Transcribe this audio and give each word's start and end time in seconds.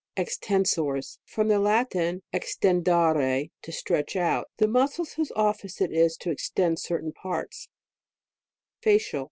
EXTENSORS. 0.17 1.19
From 1.25 1.47
the 1.47 1.59
Latin, 1.59 2.23
exten 2.33 2.81
dere, 2.83 3.49
to 3.61 3.71
stretch 3.71 4.15
out. 4.15 4.49
The 4.57 4.67
muscles 4.67 5.11
whose 5.13 5.31
office 5.33 5.79
it 5.79 5.91
is 5.91 6.17
to 6.21 6.31
extend 6.31 6.79
certain 6.79 7.11
parts 7.13 7.69
FILIFORM. 8.81 9.19